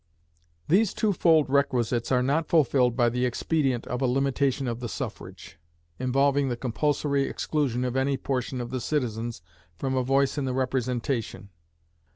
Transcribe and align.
These 0.67 0.95
twofold 0.95 1.47
requisites 1.47 2.11
are 2.11 2.23
not 2.23 2.47
fulfilled 2.49 2.95
by 2.95 3.07
the 3.07 3.23
expedient 3.23 3.85
of 3.85 4.01
a 4.01 4.07
limitation 4.07 4.67
of 4.67 4.79
the 4.79 4.89
suffrage, 4.89 5.59
involving 5.99 6.49
the 6.49 6.57
compulsory 6.57 7.29
exclusion 7.29 7.85
of 7.85 7.95
any 7.95 8.17
portion 8.17 8.61
of 8.61 8.71
the 8.71 8.81
citizens 8.81 9.43
from 9.77 9.93
a 9.95 10.01
voice 10.01 10.39
in 10.39 10.45
the 10.45 10.53
representation. 10.53 11.49